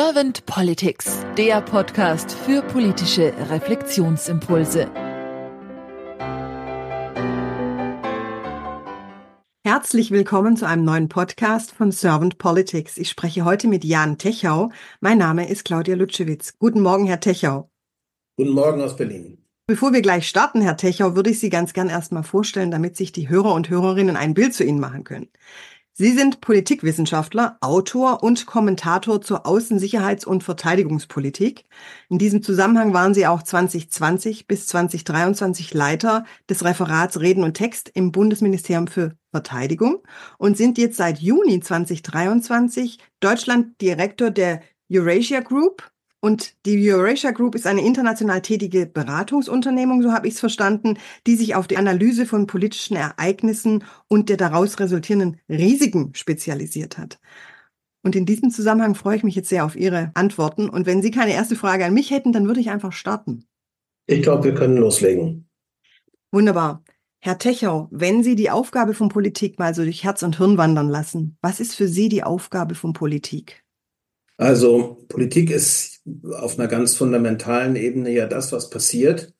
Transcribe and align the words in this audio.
Servant 0.00 0.46
Politics, 0.46 1.26
der 1.36 1.60
Podcast 1.60 2.30
für 2.30 2.62
politische 2.62 3.34
Reflexionsimpulse. 3.50 4.88
Herzlich 9.64 10.12
willkommen 10.12 10.56
zu 10.56 10.68
einem 10.68 10.84
neuen 10.84 11.08
Podcast 11.08 11.72
von 11.72 11.90
Servant 11.90 12.38
Politics. 12.38 12.96
Ich 12.96 13.08
spreche 13.08 13.44
heute 13.44 13.66
mit 13.66 13.84
Jan 13.84 14.18
Techau. 14.18 14.70
Mein 15.00 15.18
Name 15.18 15.48
ist 15.48 15.64
Claudia 15.64 15.96
Lutschewitz. 15.96 16.56
Guten 16.60 16.80
Morgen, 16.80 17.06
Herr 17.06 17.18
Techau. 17.18 17.68
Guten 18.36 18.52
Morgen 18.52 18.80
aus 18.80 18.96
Berlin. 18.96 19.38
Bevor 19.66 19.92
wir 19.92 20.00
gleich 20.00 20.28
starten, 20.28 20.60
Herr 20.60 20.76
Techau, 20.76 21.16
würde 21.16 21.30
ich 21.30 21.40
Sie 21.40 21.50
ganz 21.50 21.72
gern 21.72 21.88
erstmal 21.88 22.22
vorstellen, 22.22 22.70
damit 22.70 22.96
sich 22.96 23.10
die 23.10 23.28
Hörer 23.28 23.52
und 23.52 23.68
Hörerinnen 23.68 24.16
ein 24.16 24.34
Bild 24.34 24.54
zu 24.54 24.62
Ihnen 24.62 24.78
machen 24.78 25.02
können. 25.02 25.28
Sie 26.00 26.12
sind 26.12 26.40
Politikwissenschaftler, 26.40 27.58
Autor 27.60 28.22
und 28.22 28.46
Kommentator 28.46 29.20
zur 29.20 29.46
Außensicherheits- 29.46 30.24
und 30.24 30.44
Verteidigungspolitik. 30.44 31.64
In 32.08 32.18
diesem 32.18 32.40
Zusammenhang 32.40 32.92
waren 32.92 33.14
Sie 33.14 33.26
auch 33.26 33.42
2020 33.42 34.46
bis 34.46 34.68
2023 34.68 35.74
Leiter 35.74 36.24
des 36.48 36.64
Referats 36.64 37.18
Reden 37.18 37.42
und 37.42 37.54
Text 37.54 37.90
im 37.94 38.12
Bundesministerium 38.12 38.86
für 38.86 39.16
Verteidigung 39.32 40.04
und 40.38 40.56
sind 40.56 40.78
jetzt 40.78 40.98
seit 40.98 41.18
Juni 41.18 41.58
2023 41.58 42.98
Deutschlanddirektor 43.18 44.30
der 44.30 44.60
Eurasia 44.88 45.40
Group, 45.40 45.90
und 46.20 46.54
die 46.66 46.92
Eurasia 46.92 47.30
Group 47.30 47.54
ist 47.54 47.66
eine 47.66 47.84
international 47.84 48.42
tätige 48.42 48.86
Beratungsunternehmung, 48.86 50.02
so 50.02 50.12
habe 50.12 50.26
ich 50.26 50.34
es 50.34 50.40
verstanden, 50.40 50.98
die 51.26 51.36
sich 51.36 51.54
auf 51.54 51.68
die 51.68 51.76
Analyse 51.76 52.26
von 52.26 52.46
politischen 52.46 52.96
Ereignissen 52.96 53.84
und 54.08 54.28
der 54.28 54.36
daraus 54.36 54.80
resultierenden 54.80 55.40
Risiken 55.48 56.14
spezialisiert 56.14 56.98
hat. 56.98 57.20
Und 58.02 58.16
in 58.16 58.26
diesem 58.26 58.50
Zusammenhang 58.50 58.94
freue 58.94 59.16
ich 59.16 59.22
mich 59.22 59.34
jetzt 59.34 59.48
sehr 59.48 59.64
auf 59.64 59.76
Ihre 59.76 60.10
Antworten. 60.14 60.68
Und 60.68 60.86
wenn 60.86 61.02
Sie 61.02 61.10
keine 61.10 61.34
erste 61.34 61.56
Frage 61.56 61.84
an 61.84 61.94
mich 61.94 62.10
hätten, 62.10 62.32
dann 62.32 62.46
würde 62.46 62.60
ich 62.60 62.70
einfach 62.70 62.92
starten. 62.92 63.44
Ich 64.06 64.22
glaube, 64.22 64.44
wir 64.44 64.54
können 64.54 64.76
loslegen. 64.76 65.48
Wunderbar. 66.32 66.82
Herr 67.20 67.38
Techau, 67.38 67.88
wenn 67.90 68.22
Sie 68.22 68.36
die 68.36 68.50
Aufgabe 68.50 68.94
von 68.94 69.08
Politik 69.08 69.58
mal 69.58 69.74
so 69.74 69.82
durch 69.82 70.04
Herz 70.04 70.22
und 70.22 70.38
Hirn 70.38 70.56
wandern 70.56 70.88
lassen, 70.88 71.36
was 71.42 71.60
ist 71.60 71.74
für 71.74 71.88
Sie 71.88 72.08
die 72.08 72.22
Aufgabe 72.22 72.74
von 72.74 72.92
Politik? 72.92 73.64
Also 74.38 75.04
Politik 75.08 75.50
ist 75.50 76.00
auf 76.32 76.58
einer 76.58 76.68
ganz 76.68 76.94
fundamentalen 76.94 77.74
Ebene 77.76 78.10
ja 78.10 78.26
das, 78.26 78.52
was 78.52 78.70
passiert, 78.70 79.34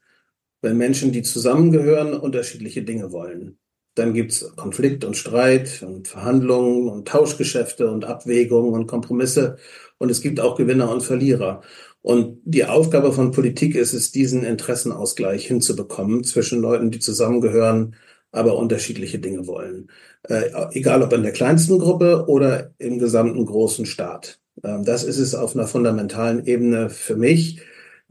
wenn 0.60 0.76
Menschen, 0.76 1.12
die 1.12 1.22
zusammengehören, 1.22 2.14
unterschiedliche 2.14 2.82
Dinge 2.82 3.12
wollen. 3.12 3.58
Dann 3.94 4.12
gibt's 4.12 4.54
Konflikt 4.56 5.04
und 5.04 5.16
Streit 5.16 5.84
und 5.86 6.08
Verhandlungen 6.08 6.88
und 6.88 7.06
Tauschgeschäfte 7.06 7.90
und 7.90 8.04
Abwägungen 8.04 8.72
und 8.74 8.88
Kompromisse. 8.88 9.56
Und 9.98 10.10
es 10.10 10.20
gibt 10.20 10.40
auch 10.40 10.56
Gewinner 10.56 10.90
und 10.90 11.02
Verlierer. 11.02 11.62
Und 12.02 12.40
die 12.44 12.64
Aufgabe 12.64 13.12
von 13.12 13.30
Politik 13.30 13.76
ist 13.76 13.92
es, 13.92 14.10
diesen 14.10 14.44
Interessenausgleich 14.44 15.46
hinzubekommen 15.46 16.24
zwischen 16.24 16.60
Leuten, 16.60 16.90
die 16.90 16.98
zusammengehören, 16.98 17.94
aber 18.32 18.56
unterschiedliche 18.56 19.20
Dinge 19.20 19.46
wollen. 19.46 19.90
Äh, 20.24 20.50
egal 20.72 21.02
ob 21.02 21.12
in 21.12 21.22
der 21.22 21.32
kleinsten 21.32 21.78
Gruppe 21.78 22.26
oder 22.28 22.72
im 22.78 22.98
gesamten 22.98 23.46
großen 23.46 23.86
Staat. 23.86 24.40
Ähm, 24.62 24.84
das 24.84 25.04
ist 25.04 25.18
es 25.18 25.34
auf 25.34 25.54
einer 25.54 25.66
fundamentalen 25.66 26.44
Ebene 26.44 26.90
für 26.90 27.16
mich. 27.16 27.60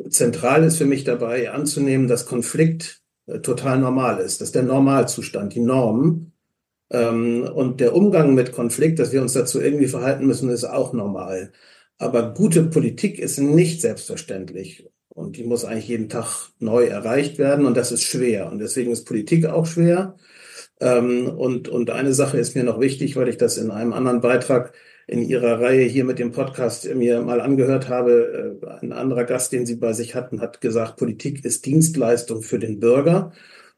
Zentral 0.09 0.63
ist 0.63 0.77
für 0.77 0.85
mich 0.85 1.03
dabei 1.03 1.51
anzunehmen, 1.51 2.07
dass 2.07 2.25
Konflikt 2.25 3.01
äh, 3.25 3.39
total 3.39 3.79
normal 3.79 4.19
ist. 4.19 4.41
Das 4.41 4.49
ist 4.49 4.55
der 4.55 4.63
Normalzustand, 4.63 5.53
die 5.55 5.59
Norm. 5.59 6.31
Ähm, 6.89 7.43
und 7.43 7.79
der 7.79 7.95
Umgang 7.95 8.33
mit 8.35 8.53
Konflikt, 8.53 8.99
dass 8.99 9.11
wir 9.11 9.21
uns 9.21 9.33
dazu 9.33 9.59
irgendwie 9.61 9.87
verhalten 9.87 10.25
müssen, 10.25 10.49
ist 10.49 10.63
auch 10.65 10.93
normal. 10.93 11.51
Aber 11.97 12.33
gute 12.33 12.63
Politik 12.63 13.19
ist 13.19 13.39
nicht 13.39 13.81
selbstverständlich. 13.81 14.87
Und 15.09 15.35
die 15.37 15.43
muss 15.43 15.65
eigentlich 15.65 15.87
jeden 15.87 16.09
Tag 16.09 16.51
neu 16.59 16.85
erreicht 16.85 17.39
werden. 17.39 17.65
Und 17.65 17.75
das 17.75 17.91
ist 17.91 18.03
schwer. 18.03 18.51
Und 18.51 18.59
deswegen 18.59 18.91
ist 18.91 19.05
Politik 19.05 19.47
auch 19.47 19.65
schwer. 19.65 20.15
Ähm, 20.79 21.27
und, 21.27 21.69
und 21.69 21.89
eine 21.89 22.13
Sache 22.13 22.37
ist 22.37 22.55
mir 22.55 22.63
noch 22.63 22.79
wichtig, 22.79 23.15
weil 23.15 23.27
ich 23.27 23.37
das 23.37 23.57
in 23.57 23.71
einem 23.71 23.93
anderen 23.93 24.21
Beitrag 24.21 24.73
in 25.07 25.23
Ihrer 25.23 25.61
Reihe 25.61 25.85
hier 25.85 26.03
mit 26.03 26.19
dem 26.19 26.31
Podcast 26.31 26.93
mir 26.93 27.21
mal 27.21 27.41
angehört 27.41 27.89
habe. 27.89 28.59
Äh, 28.61 28.67
ein 28.81 28.91
anderer 28.91 29.23
Gast, 29.23 29.53
den 29.53 29.65
Sie 29.65 29.75
bei 29.77 29.93
sich 29.93 30.15
hatten, 30.15 30.41
hat 30.41 30.61
gesagt, 30.61 30.97
Politik 30.97 31.45
ist 31.45 31.65
Dienstleistung 31.65 32.43
für 32.43 32.59
den 32.59 32.79
Bürger. 32.79 33.31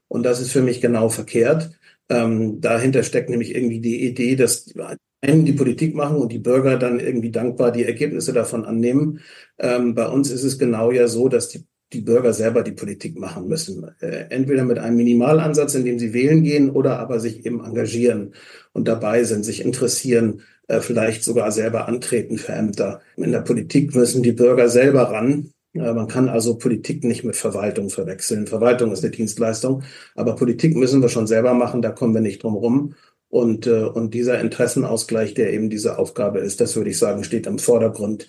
Und 0.07 0.23
das 0.23 0.41
ist 0.41 0.51
für 0.51 0.63
mich 0.63 0.81
genau 0.81 1.09
verkehrt. 1.09 1.71
Ähm, 2.09 2.59
dahinter 2.61 3.03
steckt 3.03 3.29
nämlich 3.29 3.55
irgendwie 3.55 3.79
die 3.79 4.05
Idee, 4.07 4.35
dass 4.35 4.73
einen 5.21 5.45
die 5.45 5.53
Politik 5.53 5.95
machen 5.95 6.17
und 6.17 6.31
die 6.31 6.39
Bürger 6.39 6.77
dann 6.77 6.99
irgendwie 6.99 7.31
dankbar 7.31 7.71
die 7.71 7.85
Ergebnisse 7.85 8.33
davon 8.33 8.65
annehmen. 8.65 9.19
Ähm, 9.59 9.93
bei 9.93 10.07
uns 10.07 10.31
ist 10.31 10.43
es 10.43 10.57
genau 10.57 10.91
ja 10.91 11.07
so, 11.07 11.29
dass 11.29 11.49
die 11.49 11.65
die 11.93 12.01
Bürger 12.01 12.33
selber 12.33 12.63
die 12.63 12.71
Politik 12.71 13.17
machen 13.17 13.47
müssen. 13.47 13.89
Äh, 13.99 14.25
entweder 14.29 14.63
mit 14.63 14.77
einem 14.77 14.97
Minimalansatz, 14.97 15.75
in 15.75 15.85
dem 15.85 15.99
sie 15.99 16.13
wählen 16.13 16.43
gehen, 16.43 16.69
oder 16.69 16.99
aber 16.99 17.19
sich 17.19 17.45
eben 17.45 17.63
engagieren 17.63 18.33
und 18.73 18.87
dabei 18.87 19.23
sind, 19.23 19.43
sich 19.43 19.63
interessieren, 19.63 20.41
äh, 20.67 20.81
vielleicht 20.81 21.23
sogar 21.23 21.51
selber 21.51 21.87
antreten 21.87 22.37
für 22.37 22.51
Ämter. 22.51 23.01
In 23.17 23.31
der 23.31 23.41
Politik 23.41 23.95
müssen 23.95 24.21
die 24.21 24.33
Bürger 24.33 24.69
selber 24.69 25.03
ran. 25.03 25.51
Äh, 25.73 25.93
man 25.93 26.07
kann 26.07 26.29
also 26.29 26.57
Politik 26.57 27.03
nicht 27.03 27.23
mit 27.23 27.35
Verwaltung 27.35 27.89
verwechseln. 27.89 28.45
Verwaltung 28.45 28.91
ist 28.91 29.03
eine 29.03 29.11
Dienstleistung, 29.11 29.83
aber 30.15 30.35
Politik 30.35 30.75
müssen 30.75 31.01
wir 31.01 31.09
schon 31.09 31.27
selber 31.27 31.55
machen, 31.55 31.81
da 31.81 31.89
kommen 31.89 32.13
wir 32.13 32.21
nicht 32.21 32.43
drum 32.43 32.55
rum. 32.55 32.95
Und, 33.31 33.67
und 33.67 34.15
dieser 34.15 34.41
Interessenausgleich, 34.41 35.35
der 35.35 35.53
eben 35.53 35.69
diese 35.69 35.99
Aufgabe 35.99 36.39
ist, 36.39 36.61
das 36.61 36.75
würde 36.75 36.89
ich 36.89 36.97
sagen, 36.97 37.23
steht 37.23 37.45
im 37.45 37.59
Vordergrund 37.59 38.27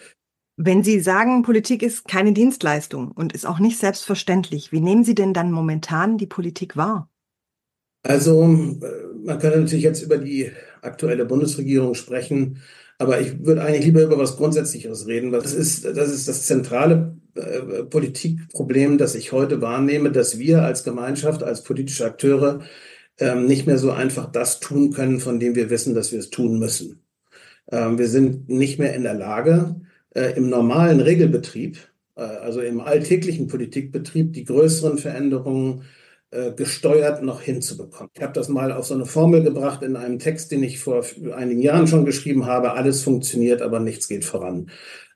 wenn 0.62 0.84
Sie 0.84 1.00
sagen, 1.00 1.42
Politik 1.42 1.82
ist 1.82 2.06
keine 2.06 2.32
Dienstleistung 2.32 3.12
und 3.12 3.32
ist 3.32 3.46
auch 3.46 3.58
nicht 3.58 3.78
selbstverständlich, 3.78 4.72
wie 4.72 4.80
nehmen 4.80 5.04
Sie 5.04 5.14
denn 5.14 5.32
dann 5.32 5.52
momentan 5.52 6.18
die 6.18 6.26
Politik 6.26 6.76
wahr? 6.76 7.08
Also, 8.02 8.42
äh, 8.42 9.24
man 9.24 9.38
könnte 9.38 9.60
natürlich 9.60 9.84
jetzt 9.84 10.02
über 10.02 10.18
die 10.18 10.50
aktuelle 10.82 11.24
Bundesregierung 11.24 11.94
sprechen, 11.94 12.58
aber 12.98 13.20
ich 13.20 13.44
würde 13.44 13.62
eigentlich 13.62 13.86
lieber 13.86 14.02
über 14.02 14.18
was 14.18 14.36
Grundsätzliches 14.36 15.06
reden. 15.06 15.32
Das 15.32 15.54
ist 15.54 15.84
das, 15.86 16.10
ist 16.10 16.28
das 16.28 16.44
zentrale 16.44 17.16
äh, 17.34 17.84
Politikproblem, 17.84 18.98
das 18.98 19.14
ich 19.14 19.32
heute 19.32 19.62
wahrnehme, 19.62 20.12
dass 20.12 20.38
wir 20.38 20.62
als 20.62 20.84
Gemeinschaft, 20.84 21.42
als 21.42 21.64
politische 21.64 22.04
Akteure 22.04 22.60
ähm, 23.18 23.46
nicht 23.46 23.66
mehr 23.66 23.78
so 23.78 23.92
einfach 23.92 24.30
das 24.30 24.60
tun 24.60 24.92
können, 24.92 25.20
von 25.20 25.40
dem 25.40 25.54
wir 25.54 25.70
wissen, 25.70 25.94
dass 25.94 26.12
wir 26.12 26.18
es 26.18 26.28
tun 26.28 26.58
müssen. 26.58 27.02
Ähm, 27.70 27.98
wir 27.98 28.08
sind 28.08 28.50
nicht 28.50 28.78
mehr 28.78 28.94
in 28.94 29.04
der 29.04 29.14
Lage, 29.14 29.76
äh, 30.14 30.36
im 30.36 30.48
normalen 30.48 31.00
Regelbetrieb, 31.00 31.78
äh, 32.16 32.22
also 32.22 32.60
im 32.60 32.80
alltäglichen 32.80 33.48
Politikbetrieb, 33.48 34.32
die 34.32 34.44
größeren 34.44 34.98
Veränderungen 34.98 35.82
äh, 36.32 36.52
gesteuert 36.52 37.22
noch 37.22 37.42
hinzubekommen. 37.42 38.10
Ich 38.14 38.22
habe 38.22 38.32
das 38.32 38.48
mal 38.48 38.70
auf 38.72 38.86
so 38.86 38.94
eine 38.94 39.06
Formel 39.06 39.42
gebracht 39.42 39.82
in 39.82 39.96
einem 39.96 40.18
Text, 40.20 40.52
den 40.52 40.62
ich 40.62 40.78
vor 40.78 41.04
einigen 41.34 41.60
Jahren 41.60 41.88
schon 41.88 42.04
geschrieben 42.04 42.46
habe. 42.46 42.74
Alles 42.74 43.02
funktioniert, 43.02 43.62
aber 43.62 43.80
nichts 43.80 44.06
geht 44.06 44.24
voran. 44.24 44.70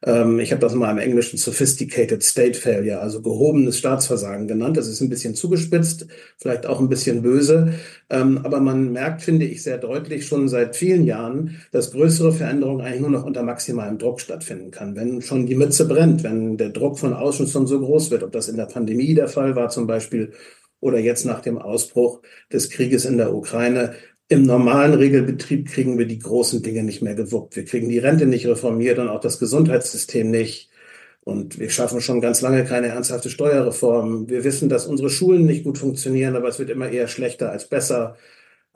Ähm, 0.05 0.39
ich 0.39 0.51
habe 0.51 0.61
das 0.61 0.75
mal 0.75 0.91
im 0.91 0.99
Englischen 0.99 1.39
Sophisticated 1.39 2.23
State 2.23 2.59
Failure, 2.59 3.01
also 3.01 3.23
gehobenes 3.23 3.79
Staatsversagen 3.79 4.49
genannt. 4.49 4.77
Das 4.77 4.89
ist 4.89 5.01
ein 5.01 5.09
bisschen 5.09 5.35
zugespitzt, 5.35 6.07
vielleicht 6.37 6.67
auch 6.67 6.81
ein 6.81 6.89
bisschen 6.89 7.23
böse. 7.23 7.75
Ähm, 8.11 8.41
aber 8.43 8.61
man 8.61 8.93
merkt, 8.93 9.23
finde 9.23 9.47
ich, 9.47 9.63
sehr 9.63 9.79
deutlich 9.79 10.27
schon 10.27 10.49
seit 10.49 10.77
vielen 10.77 11.05
Jahren, 11.05 11.61
dass 11.73 11.93
größere 11.93 12.33
Veränderungen 12.33 12.85
eigentlich 12.85 13.01
nur 13.01 13.11
noch 13.11 13.25
unter 13.25 13.43
maximalem 13.43 13.99
Druck 13.99 14.21
stattfinden 14.21 14.71
kann. 14.71 14.97
Wenn 14.97 15.23
schon 15.23 15.47
die 15.47 15.55
Mütze 15.55 15.87
brennt, 15.87 16.23
wenn 16.23 16.57
der 16.57 16.71
Druck 16.71 16.99
von 16.99 17.15
außen 17.15 17.47
schon 17.47 17.67
so 17.67 17.81
groß 17.81 18.11
wird, 18.11 18.23
ob 18.23 18.33
das 18.33 18.49
in 18.49 18.57
der 18.57 18.67
Pandemie 18.67 19.15
der 19.15 19.29
Fall 19.29 19.57
war 19.57 19.71
zum 19.71 19.87
Beispiel 19.87 20.33
oder 20.85 20.99
jetzt 20.99 21.25
nach 21.25 21.41
dem 21.41 21.57
Ausbruch 21.57 22.21
des 22.53 22.69
Krieges 22.69 23.07
in 23.07 23.17
der 23.17 23.35
Ukraine. 23.35 23.95
Im 24.29 24.43
normalen 24.43 24.93
Regelbetrieb 24.93 25.69
kriegen 25.69 25.99
wir 25.99 26.07
die 26.07 26.19
großen 26.19 26.63
Dinge 26.63 26.83
nicht 26.83 27.01
mehr 27.01 27.15
gewuppt. 27.15 27.57
Wir 27.57 27.65
kriegen 27.65 27.89
die 27.89 27.99
Rente 27.99 28.27
nicht 28.27 28.47
reformiert 28.47 28.99
und 28.99 29.09
auch 29.09 29.21
das 29.21 29.39
Gesundheitssystem 29.39 30.31
nicht. 30.31 30.71
Und 31.23 31.59
wir 31.59 31.71
schaffen 31.71 32.03
schon 32.03 32.21
ganz 32.21 32.43
lange 32.43 32.65
keine 32.65 32.89
ernsthafte 32.89 33.31
Steuerreform. 33.31 34.29
Wir 34.29 34.45
wissen, 34.45 34.69
dass 34.69 34.87
unsere 34.87 35.09
Schulen 35.09 35.47
nicht 35.47 35.65
gut 35.65 35.79
funktionieren, 35.79 36.37
aber 36.37 36.49
es 36.49 36.59
wird 36.59 36.69
immer 36.69 36.91
eher 36.91 37.09
schlechter 37.09 37.51
als 37.51 37.67
besser. 37.67 38.17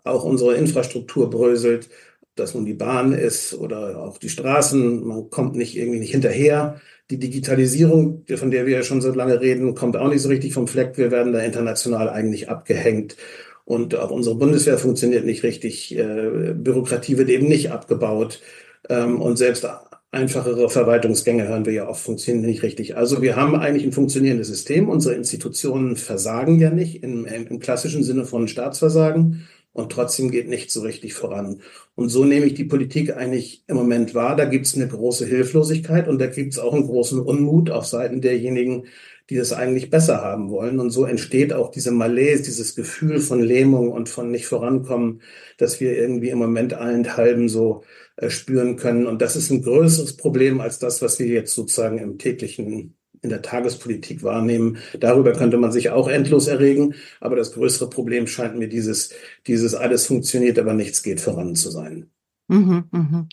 Auch 0.03 0.25
unsere 0.25 0.55
Infrastruktur 0.55 1.29
bröselt, 1.29 1.91
ob 2.23 2.29
das 2.37 2.55
nun 2.55 2.65
die 2.65 2.73
Bahn 2.73 3.13
ist 3.13 3.53
oder 3.53 4.03
auch 4.03 4.17
die 4.17 4.31
Straßen. 4.31 5.07
Man 5.07 5.29
kommt 5.29 5.57
nicht 5.57 5.77
irgendwie 5.77 5.99
nicht 5.99 6.13
hinterher. 6.13 6.81
Die 7.11 7.19
Digitalisierung, 7.19 8.25
von 8.37 8.51
der 8.51 8.67
wir 8.67 8.77
ja 8.79 8.83
schon 8.83 9.01
so 9.01 9.11
lange 9.13 9.41
reden, 9.41 9.75
kommt 9.75 9.97
auch 9.97 10.09
nicht 10.09 10.21
so 10.21 10.29
richtig 10.29 10.53
vom 10.53 10.69
Fleck. 10.69 10.99
Wir 10.99 11.11
werden 11.11 11.33
da 11.33 11.41
international 11.41 12.11
eigentlich 12.11 12.51
abgehängt. 12.51 13.17
Und 13.65 13.95
auch 13.95 14.11
unsere 14.11 14.35
Bundeswehr 14.37 14.79
funktioniert 14.79 15.25
nicht 15.25 15.43
richtig. 15.43 15.97
Äh, 15.97 16.55
Bürokratie 16.55 17.19
wird 17.19 17.29
eben 17.29 17.49
nicht 17.49 17.71
abgebaut. 17.71 18.41
Ähm, 18.89 19.21
und 19.21 19.37
selbst 19.37 19.67
einfachere 20.11 20.71
Verwaltungsgänge 20.71 21.47
hören 21.47 21.67
wir 21.67 21.73
ja 21.73 21.89
oft 21.89 22.03
funktionieren 22.03 22.47
nicht 22.47 22.63
richtig. 22.63 22.97
Also 22.97 23.21
wir 23.21 23.37
haben 23.37 23.55
eigentlich 23.55 23.85
ein 23.85 23.93
funktionierendes 23.93 24.49
System. 24.49 24.89
Unsere 24.89 25.15
Institutionen 25.15 25.97
versagen 25.97 26.59
ja 26.59 26.71
nicht 26.71 27.03
im, 27.03 27.27
im 27.27 27.59
klassischen 27.59 28.03
Sinne 28.03 28.25
von 28.25 28.49
Staatsversagen. 28.49 29.47
Und 29.79 29.93
trotzdem 29.93 30.33
geht 30.33 30.49
nicht 30.49 30.73
so 30.73 30.81
richtig 30.83 31.15
voran. 31.15 31.63
Und 31.95 32.09
so 32.09 32.25
nehme 32.25 32.47
ich 32.47 32.55
die 32.55 32.65
Politik 32.65 33.17
eigentlich 33.17 33.63
im 33.69 33.77
Moment 33.77 34.13
wahr. 34.13 34.35
Da 34.35 34.45
gibt 34.45 34.67
es 34.67 34.75
eine 34.75 34.89
große 34.89 35.25
Hilflosigkeit 35.25 36.09
und 36.09 36.19
da 36.19 36.27
gibt 36.27 36.53
es 36.53 36.59
auch 36.59 36.75
einen 36.75 36.87
großen 36.89 37.21
Unmut 37.21 37.71
auf 37.71 37.87
Seiten 37.87 38.21
derjenigen, 38.21 38.87
die 39.31 39.37
das 39.37 39.53
eigentlich 39.53 39.89
besser 39.89 40.21
haben 40.21 40.51
wollen. 40.51 40.81
Und 40.81 40.91
so 40.91 41.05
entsteht 41.05 41.53
auch 41.53 41.71
diese 41.71 41.93
Malaise, 41.93 42.43
dieses 42.43 42.75
Gefühl 42.75 43.21
von 43.21 43.41
Lähmung 43.41 43.93
und 43.93 44.09
von 44.09 44.33
nicht 44.33 44.47
vorankommen, 44.47 45.23
dass 45.59 45.81
wir 45.81 45.97
irgendwie 45.97 46.31
im 46.31 46.39
Moment 46.39 46.75
allenthalben 46.75 47.49
so 47.49 47.85
äh, 48.17 48.31
spüren 48.31 48.75
können. 48.75 49.07
Und 49.07 49.23
das 49.23 49.37
ist 49.37 49.51
ein 49.51 49.63
größeres 49.63 50.17
Problem 50.17 50.61
als 50.61 50.81
das, 50.81 51.03
was 51.03 51.21
wir 51.21 51.29
jetzt 51.29 51.55
sozusagen 51.55 51.99
im 51.99 52.19
täglichen 52.19 52.98
in 53.23 53.31
der 53.31 53.43
Tagespolitik 53.43 54.23
wahrnehmen. 54.23 54.79
Darüber 54.99 55.33
könnte 55.33 55.57
man 55.57 55.73
sich 55.73 55.91
auch 55.91 56.09
endlos 56.09 56.47
erregen. 56.47 56.95
Aber 57.21 57.37
das 57.37 57.53
größere 57.53 57.91
Problem 57.91 58.27
scheint 58.27 58.57
mir 58.57 58.69
dieses, 58.69 59.13
dieses 59.47 59.75
alles 59.75 60.07
funktioniert, 60.07 60.59
aber 60.59 60.75
nichts 60.75 61.03
geht 61.03 61.21
voran 61.21 61.55
zu 61.55 61.71
sein. 61.71 62.11
Mhm, 62.49 62.85
mh. 62.91 63.29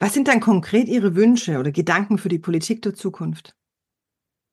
Was 0.00 0.14
sind 0.14 0.28
dann 0.28 0.40
konkret 0.40 0.88
Ihre 0.88 1.16
Wünsche 1.16 1.58
oder 1.58 1.72
Gedanken 1.72 2.18
für 2.18 2.28
die 2.28 2.38
Politik 2.38 2.82
der 2.82 2.94
Zukunft? 2.94 3.54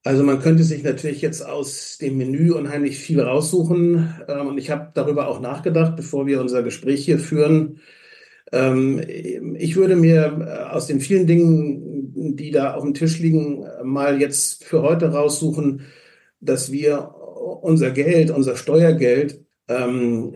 Also 0.04 0.22
man 0.22 0.40
könnte 0.40 0.62
sich 0.62 0.84
natürlich 0.84 1.20
jetzt 1.20 1.44
aus 1.44 1.98
dem 1.98 2.16
Menü 2.16 2.52
unheimlich 2.52 2.98
viel 2.98 3.20
raussuchen. 3.20 4.14
Ähm, 4.28 4.46
und 4.46 4.58
ich 4.58 4.70
habe 4.70 4.92
darüber 4.94 5.26
auch 5.28 5.40
nachgedacht, 5.40 5.96
bevor 5.96 6.26
wir 6.26 6.40
unser 6.40 6.62
Gespräch 6.62 7.04
hier 7.04 7.18
führen. 7.18 7.80
Ähm, 8.52 9.02
ich 9.56 9.76
würde 9.76 9.96
mir 9.96 10.38
äh, 10.40 10.72
aus 10.72 10.86
den 10.86 11.00
vielen 11.00 11.26
Dingen, 11.26 12.36
die 12.36 12.50
da 12.50 12.74
auf 12.74 12.84
dem 12.84 12.94
Tisch 12.94 13.18
liegen, 13.18 13.64
mal 13.82 14.20
jetzt 14.20 14.64
für 14.64 14.82
heute 14.82 15.12
raussuchen, 15.12 15.82
dass 16.40 16.70
wir 16.72 17.14
unser 17.62 17.90
Geld, 17.90 18.30
unser 18.30 18.56
Steuergeld 18.56 19.44
ähm, 19.68 20.34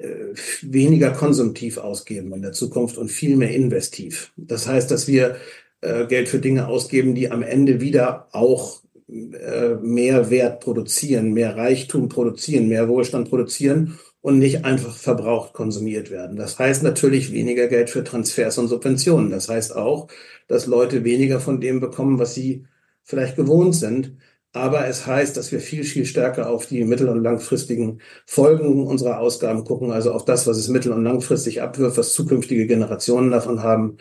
weniger 0.63 1.11
konsumtiv 1.11 1.79
ausgeben 1.79 2.33
in 2.33 2.43
der 2.43 2.53
Zukunft 2.53 2.99
und 2.99 3.11
viel 3.11 3.37
mehr 3.37 3.51
investiv. 3.51 4.33
Das 4.37 4.67
heißt, 4.67 4.91
dass 4.91 5.07
wir 5.07 5.37
äh, 5.81 6.07
Geld 6.07 6.29
für 6.29 6.41
Dinge 6.41 6.67
ausgeben, 6.67 7.15
die 7.15 7.31
am 7.31 7.43
Ende 7.43 7.81
wieder 7.81 8.29
auch 8.33 8.83
äh, 9.09 9.75
mehr 9.81 10.31
Wert 10.31 10.61
produzieren, 10.61 11.33
mehr 11.33 11.57
Reichtum 11.57 12.09
produzieren, 12.09 12.69
mehr 12.69 12.89
Wohlstand 12.89 13.29
produzieren 13.29 13.99
und 14.23 14.39
nicht 14.39 14.65
einfach 14.65 14.97
verbraucht 14.97 15.53
konsumiert 15.55 16.11
werden. 16.11 16.37
Das 16.37 16.59
heißt 16.59 16.83
natürlich 16.83 17.33
weniger 17.33 17.69
Geld 17.69 17.91
für 17.91 18.05
Transfers 18.05 18.59
und 18.59 18.69
Subventionen. 18.69 19.31
Das 19.31 19.49
heißt 19.49 19.75
auch, 19.77 20.09
dass 20.47 20.67
Leute 20.67 21.05
weniger 21.05 21.41
von 21.41 21.61
dem 21.61 21.81
bekommen, 21.81 22.19
was 22.19 22.35
sie 22.35 22.67
vielleicht 23.03 23.37
gewohnt 23.37 23.75
sind. 23.75 24.17
Aber 24.53 24.87
es 24.89 25.07
heißt, 25.07 25.37
dass 25.37 25.53
wir 25.53 25.61
viel, 25.61 25.85
viel 25.85 26.05
stärker 26.05 26.51
auf 26.51 26.67
die 26.67 26.85
mittel- 26.85 27.09
und 27.09 27.23
langfristigen 27.23 28.01
Folgen 28.27 28.87
unserer 28.87 29.21
Ausgaben 29.21 29.65
gucken, 29.65 29.93
also 29.93 30.13
auf 30.13 30.25
das, 30.25 30.47
was 30.47 30.59
es 30.59 30.69
mittel- 30.69 30.93
und 30.93 31.05
langfristig 31.05 31.63
abwirft, 31.63 31.97
was 31.99 32.15
zukünftige 32.15 32.67
Generationen 32.67 33.31
davon 33.31 33.63
haben 33.63 33.99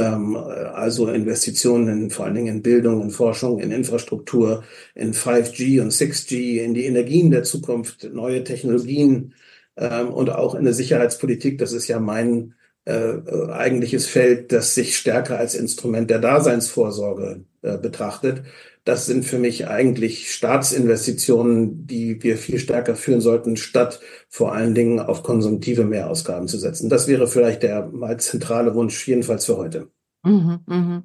also 0.00 1.08
Investitionen 1.08 1.88
in, 1.88 2.10
vor 2.10 2.24
allen 2.24 2.34
Dingen 2.34 2.56
in 2.56 2.62
Bildung, 2.62 3.02
in 3.02 3.10
Forschung, 3.10 3.60
in 3.60 3.70
Infrastruktur, 3.70 4.64
in 4.94 5.14
5G 5.14 5.80
und 5.80 5.92
6G, 5.92 6.62
in 6.62 6.74
die 6.74 6.86
Energien 6.86 7.30
der 7.30 7.44
Zukunft, 7.44 8.12
neue 8.12 8.42
Technologien 8.42 9.34
ähm, 9.76 10.08
und 10.08 10.30
auch 10.30 10.54
in 10.54 10.64
der 10.64 10.74
Sicherheitspolitik. 10.74 11.58
Das 11.58 11.72
ist 11.72 11.88
ja 11.88 12.00
mein 12.00 12.54
äh, 12.84 13.14
eigentliches 13.50 14.06
Feld, 14.06 14.52
das 14.52 14.74
sich 14.74 14.96
stärker 14.96 15.38
als 15.38 15.54
Instrument 15.54 16.10
der 16.10 16.18
Daseinsvorsorge 16.18 17.44
äh, 17.62 17.78
betrachtet. 17.78 18.42
Das 18.84 19.06
sind 19.06 19.24
für 19.24 19.38
mich 19.38 19.66
eigentlich 19.66 20.30
Staatsinvestitionen, 20.30 21.86
die 21.86 22.22
wir 22.22 22.36
viel 22.36 22.58
stärker 22.58 22.94
führen 22.94 23.22
sollten, 23.22 23.56
statt 23.56 24.00
vor 24.28 24.52
allen 24.52 24.74
Dingen 24.74 25.00
auf 25.00 25.22
konsumtive 25.22 25.84
Mehrausgaben 25.84 26.48
zu 26.48 26.58
setzen. 26.58 26.90
Das 26.90 27.08
wäre 27.08 27.26
vielleicht 27.26 27.62
der 27.62 27.86
mal 27.86 28.20
zentrale 28.20 28.74
Wunsch, 28.74 29.08
jedenfalls 29.08 29.46
für 29.46 29.56
heute. 29.56 29.90
Mhm, 30.22 30.60
mh. 30.66 31.02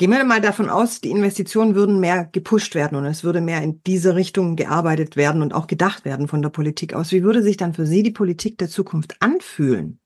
Gehen 0.00 0.12
wir 0.12 0.24
mal 0.24 0.40
davon 0.40 0.70
aus, 0.70 1.02
die 1.02 1.10
Investitionen 1.10 1.74
würden 1.74 2.00
mehr 2.00 2.24
gepusht 2.32 2.74
werden 2.74 2.96
und 2.96 3.04
es 3.04 3.22
würde 3.22 3.42
mehr 3.42 3.60
in 3.60 3.82
diese 3.86 4.14
Richtung 4.14 4.56
gearbeitet 4.56 5.14
werden 5.14 5.42
und 5.42 5.52
auch 5.52 5.66
gedacht 5.66 6.06
werden 6.06 6.26
von 6.26 6.40
der 6.40 6.48
Politik 6.48 6.94
aus. 6.94 7.12
Wie 7.12 7.22
würde 7.22 7.42
sich 7.42 7.58
dann 7.58 7.74
für 7.74 7.84
Sie 7.84 8.02
die 8.02 8.10
Politik 8.10 8.56
der 8.56 8.70
Zukunft 8.70 9.16
anfühlen? 9.20 9.99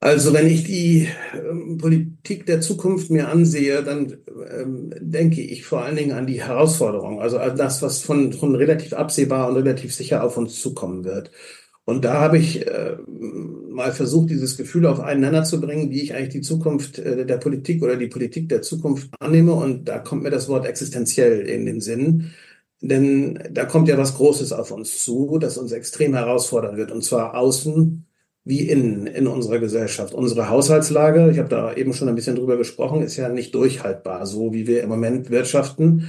Also 0.00 0.32
wenn 0.32 0.46
ich 0.46 0.62
die 0.64 1.08
ähm, 1.34 1.76
Politik 1.78 2.46
der 2.46 2.60
Zukunft 2.60 3.10
mir 3.10 3.28
ansehe, 3.28 3.82
dann 3.82 4.16
ähm, 4.48 4.94
denke 5.00 5.40
ich 5.40 5.64
vor 5.64 5.82
allen 5.82 5.96
Dingen 5.96 6.12
an 6.12 6.26
die 6.26 6.40
Herausforderungen, 6.42 7.18
also 7.18 7.38
an 7.38 7.56
das, 7.56 7.82
was 7.82 8.00
von, 8.02 8.32
von 8.32 8.54
relativ 8.54 8.92
absehbar 8.92 9.48
und 9.48 9.56
relativ 9.56 9.92
sicher 9.92 10.22
auf 10.22 10.36
uns 10.36 10.60
zukommen 10.60 11.04
wird. 11.04 11.32
Und 11.84 12.04
da 12.04 12.20
habe 12.20 12.38
ich 12.38 12.66
äh, 12.66 12.96
mal 13.06 13.92
versucht, 13.92 14.30
dieses 14.30 14.56
Gefühl 14.56 14.86
auf 14.86 15.00
einen 15.00 15.22
Nenner 15.22 15.44
zu 15.44 15.60
bringen, 15.60 15.90
wie 15.90 16.02
ich 16.02 16.14
eigentlich 16.14 16.28
die 16.28 16.40
Zukunft 16.42 16.98
äh, 16.98 17.26
der 17.26 17.38
Politik 17.38 17.82
oder 17.82 17.96
die 17.96 18.08
Politik 18.08 18.48
der 18.50 18.62
Zukunft 18.62 19.10
annehme. 19.20 19.54
Und 19.54 19.86
da 19.86 19.98
kommt 19.98 20.22
mir 20.22 20.30
das 20.30 20.48
Wort 20.48 20.66
existenziell 20.66 21.40
in 21.40 21.66
den 21.66 21.80
Sinn. 21.80 22.32
Denn 22.80 23.42
da 23.50 23.64
kommt 23.64 23.88
ja 23.88 23.98
was 23.98 24.14
Großes 24.16 24.52
auf 24.52 24.70
uns 24.70 25.02
zu, 25.02 25.38
das 25.38 25.58
uns 25.58 25.72
extrem 25.72 26.14
herausfordern 26.14 26.76
wird, 26.76 26.92
und 26.92 27.02
zwar 27.02 27.34
außen 27.34 28.07
wie 28.48 28.66
innen 28.66 29.06
in 29.06 29.26
unserer 29.26 29.58
Gesellschaft. 29.58 30.14
Unsere 30.14 30.48
Haushaltslage, 30.48 31.30
ich 31.30 31.38
habe 31.38 31.50
da 31.50 31.74
eben 31.74 31.92
schon 31.92 32.08
ein 32.08 32.14
bisschen 32.14 32.34
drüber 32.34 32.56
gesprochen, 32.56 33.02
ist 33.02 33.18
ja 33.18 33.28
nicht 33.28 33.54
durchhaltbar, 33.54 34.24
so 34.24 34.54
wie 34.54 34.66
wir 34.66 34.82
im 34.82 34.88
Moment 34.88 35.28
wirtschaften. 35.28 36.08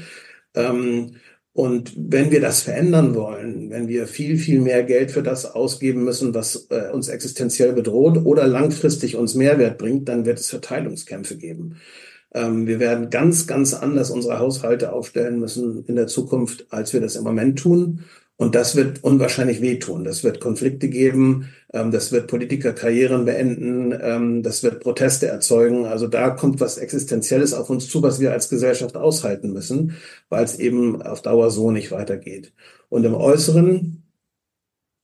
Ähm, 0.55 1.15
und 1.51 1.91
wenn 1.97 2.31
wir 2.31 2.39
das 2.39 2.61
verändern 2.61 3.13
wollen, 3.13 3.69
wenn 3.71 3.89
wir 3.89 4.07
viel, 4.07 4.37
viel 4.37 4.61
mehr 4.61 4.83
Geld 4.83 5.11
für 5.11 5.21
das 5.21 5.53
ausgeben 5.53 6.05
müssen, 6.05 6.33
was 6.33 6.67
äh, 6.69 6.89
uns 6.93 7.09
existenziell 7.09 7.73
bedroht 7.73 8.23
oder 8.23 8.47
langfristig 8.47 9.17
uns 9.17 9.35
Mehrwert 9.35 9.77
bringt, 9.77 10.07
dann 10.07 10.25
wird 10.25 10.39
es 10.39 10.49
Verteilungskämpfe 10.49 11.35
geben. 11.35 11.75
Ähm, 12.33 12.67
wir 12.67 12.79
werden 12.79 13.09
ganz, 13.09 13.47
ganz 13.47 13.73
anders 13.73 14.11
unsere 14.11 14.39
Haushalte 14.39 14.93
aufstellen 14.93 15.41
müssen 15.41 15.83
in 15.87 15.97
der 15.97 16.07
Zukunft, 16.07 16.67
als 16.69 16.93
wir 16.93 17.01
das 17.01 17.17
im 17.17 17.25
Moment 17.25 17.59
tun. 17.59 18.05
Und 18.39 18.55
das 18.55 18.77
wird 18.77 19.03
unwahrscheinlich 19.03 19.59
wehtun. 19.59 20.05
Das 20.05 20.23
wird 20.23 20.39
Konflikte 20.39 20.87
geben, 20.87 21.49
ähm, 21.73 21.91
das 21.91 22.13
wird 22.13 22.27
Politikerkarrieren 22.27 23.25
beenden, 23.25 23.93
ähm, 24.01 24.43
das 24.43 24.63
wird 24.63 24.79
Proteste 24.79 25.27
erzeugen. 25.27 25.85
Also 25.85 26.07
da 26.07 26.29
kommt 26.29 26.61
was 26.61 26.77
Existenzielles 26.77 27.53
auf 27.53 27.69
uns 27.69 27.89
zu, 27.89 28.01
was 28.01 28.21
wir 28.21 28.31
als 28.31 28.47
Gesellschaft 28.47 28.95
aushalten 28.95 29.51
müssen, 29.51 29.97
weil 30.29 30.45
es 30.45 30.57
eben 30.57 31.01
auf 31.01 31.21
Dauer 31.21 31.51
so 31.51 31.71
nicht 31.71 31.91
weitergeht. 31.91 32.53
Und 32.87 33.03
im 33.03 33.13
Äußeren 33.13 34.03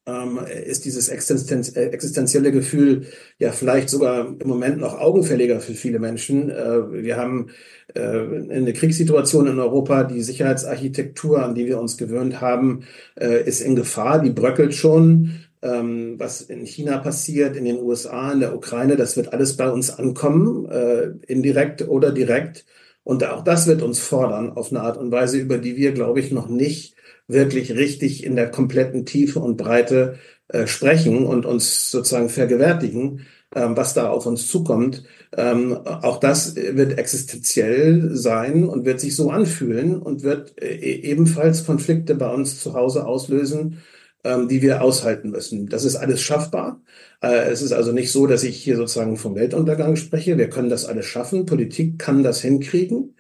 ähm, 0.05 0.39
ist 0.65 0.85
dieses 0.85 1.09
Existenz 1.09 1.75
äh, 1.75 1.87
existenzielle 1.87 2.51
Gefühl 2.51 3.07
ja 3.39 3.51
vielleicht 3.51 3.89
sogar 3.89 4.35
im 4.39 4.47
Moment 4.47 4.77
noch 4.79 4.99
augenfälliger 4.99 5.59
für 5.59 5.73
viele 5.73 5.99
Menschen. 5.99 6.49
Äh, 6.49 7.03
wir 7.03 7.17
haben 7.17 7.49
äh, 7.93 8.01
eine 8.01 8.73
Kriegssituation 8.73 9.47
in 9.47 9.59
Europa, 9.59 10.03
die 10.03 10.21
Sicherheitsarchitektur, 10.21 11.43
an 11.43 11.55
die 11.55 11.65
wir 11.65 11.79
uns 11.79 11.97
gewöhnt 11.97 12.41
haben, 12.41 12.83
äh, 13.19 13.43
ist 13.43 13.61
in 13.61 13.75
Gefahr, 13.75 14.21
die 14.21 14.31
bröckelt 14.31 14.73
schon. 14.73 15.41
Ähm, 15.61 16.19
was 16.19 16.41
in 16.41 16.63
China 16.65 16.99
passiert, 16.99 17.55
in 17.55 17.65
den 17.65 17.79
USA, 17.79 18.31
in 18.31 18.41
der 18.41 18.55
Ukraine, 18.55 18.97
das 18.97 19.17
wird 19.17 19.33
alles 19.33 19.57
bei 19.57 19.67
uns 19.67 19.89
ankommen, 19.89 20.69
äh, 20.69 21.13
indirekt 21.25 21.87
oder 21.87 22.11
direkt. 22.11 22.65
Und 23.05 23.23
auch 23.23 23.43
das 23.43 23.67
wird 23.67 23.83
uns 23.83 23.99
fordern 23.99 24.51
auf 24.53 24.71
eine 24.71 24.81
Art 24.81 24.97
und 24.97 25.11
Weise, 25.11 25.37
über 25.37 25.59
die 25.59 25.77
wir, 25.77 25.91
glaube 25.93 26.19
ich, 26.19 26.31
noch 26.31 26.49
nicht 26.49 26.95
wirklich 27.27 27.71
richtig 27.71 28.23
in 28.23 28.35
der 28.35 28.49
kompletten 28.49 29.05
Tiefe 29.05 29.39
und 29.39 29.57
Breite 29.57 30.17
äh, 30.47 30.65
sprechen 30.65 31.25
und 31.25 31.45
uns 31.45 31.91
sozusagen 31.91 32.29
vergewärtigen, 32.29 33.21
ähm, 33.53 33.77
was 33.77 33.93
da 33.93 34.09
auf 34.09 34.25
uns 34.25 34.47
zukommt. 34.47 35.03
Ähm, 35.37 35.77
auch 35.85 36.19
das 36.19 36.55
wird 36.55 36.97
existenziell 36.97 38.09
sein 38.15 38.67
und 38.67 38.85
wird 38.85 38.99
sich 38.99 39.15
so 39.15 39.29
anfühlen 39.29 40.01
und 40.01 40.23
wird 40.23 40.59
äh, 40.59 40.75
ebenfalls 40.75 41.63
Konflikte 41.63 42.15
bei 42.15 42.33
uns 42.33 42.59
zu 42.59 42.73
Hause 42.73 43.05
auslösen, 43.05 43.83
die 44.47 44.61
wir 44.61 44.81
aushalten 44.81 45.29
müssen. 45.31 45.67
Das 45.67 45.85
ist 45.85 45.95
alles 45.95 46.21
schaffbar. 46.21 46.81
Äh, 47.21 47.49
es 47.49 47.61
ist 47.61 47.71
also 47.71 47.91
nicht 47.91 48.11
so, 48.11 48.27
dass 48.27 48.43
ich 48.43 48.57
hier 48.57 48.75
sozusagen 48.75 49.17
vom 49.17 49.35
Weltuntergang 49.35 49.95
spreche. 49.95 50.37
Wir 50.37 50.49
können 50.49 50.69
das 50.69 50.85
alles 50.85 51.05
schaffen. 51.05 51.45
Politik 51.45 51.99
kann 51.99 52.23
das 52.23 52.41
hinkriegen. 52.41 53.15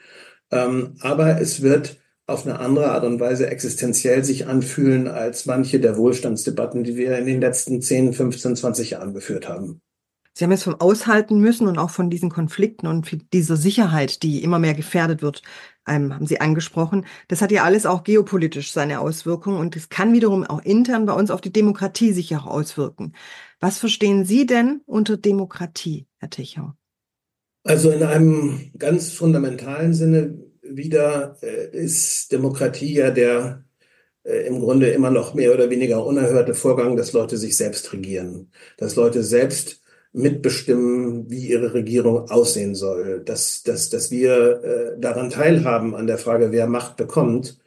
Ähm, 0.51 0.95
aber 0.99 1.39
es 1.39 1.61
wird 1.61 1.97
auf 2.27 2.45
eine 2.45 2.59
andere 2.59 2.91
Art 2.91 3.03
und 3.03 3.19
Weise 3.19 3.47
existenziell 3.47 4.23
sich 4.23 4.47
anfühlen 4.47 5.07
als 5.07 5.45
manche 5.45 5.79
der 5.79 5.95
Wohlstandsdebatten, 5.95 6.83
die 6.83 6.95
wir 6.95 7.17
in 7.17 7.27
den 7.27 7.39
letzten 7.39 7.81
10, 7.81 8.13
15, 8.13 8.55
20 8.55 8.89
Jahren 8.91 9.13
geführt 9.13 9.47
haben. 9.47 9.81
Sie 10.33 10.43
haben 10.43 10.51
jetzt 10.51 10.63
vom 10.63 10.81
Aushalten 10.81 11.39
müssen 11.39 11.67
und 11.67 11.77
auch 11.77 11.91
von 11.91 12.09
diesen 12.09 12.29
Konflikten 12.29 12.87
und 12.87 13.09
dieser 13.31 13.55
Sicherheit, 13.55 14.21
die 14.21 14.43
immer 14.43 14.59
mehr 14.59 14.73
gefährdet 14.73 15.21
wird, 15.21 15.43
ähm, 15.87 16.13
haben 16.13 16.27
Sie 16.27 16.39
angesprochen. 16.39 17.05
Das 17.27 17.41
hat 17.41 17.51
ja 17.51 17.63
alles 17.63 17.85
auch 17.85 18.03
geopolitisch 18.03 18.71
seine 18.71 18.99
Auswirkungen 18.99 19.57
und 19.57 19.75
es 19.75 19.89
kann 19.89 20.13
wiederum 20.13 20.43
auch 20.43 20.63
intern 20.63 21.05
bei 21.05 21.13
uns 21.13 21.31
auf 21.31 21.41
die 21.41 21.53
Demokratie 21.53 22.13
sich 22.13 22.35
auch 22.35 22.45
auswirken. 22.45 23.13
Was 23.59 23.79
verstehen 23.79 24.25
Sie 24.25 24.45
denn 24.45 24.81
unter 24.85 25.17
Demokratie, 25.17 26.07
Herr 26.17 26.29
Techau? 26.29 26.73
Also 27.63 27.89
in 27.89 28.03
einem 28.03 28.71
ganz 28.77 29.11
fundamentalen 29.11 29.93
Sinne 29.93 30.37
wieder 30.61 31.37
äh, 31.41 31.75
ist 31.75 32.31
Demokratie 32.31 32.93
ja 32.93 33.11
der 33.11 33.65
äh, 34.23 34.47
im 34.47 34.59
Grunde 34.59 34.89
immer 34.89 35.11
noch 35.11 35.33
mehr 35.33 35.53
oder 35.53 35.69
weniger 35.69 36.05
unerhörte 36.05 36.53
Vorgang, 36.53 36.95
dass 36.95 37.13
Leute 37.13 37.37
sich 37.37 37.57
selbst 37.57 37.91
regieren, 37.93 38.51
dass 38.77 38.95
Leute 38.95 39.23
selbst 39.23 39.81
mitbestimmen, 40.15 41.29
wie 41.29 41.49
ihre 41.49 41.73
Regierung 41.73 42.29
aussehen 42.29 42.73
soll, 42.73 43.21
dass, 43.25 43.63
dass, 43.63 43.89
dass 43.89 44.11
wir 44.11 44.63
äh, 44.63 44.99
daran 44.99 45.29
teilhaben 45.29 45.93
an 45.93 46.07
der 46.07 46.17
Frage, 46.17 46.51
wer 46.51 46.67
Macht 46.67 46.95
bekommt 46.95 47.59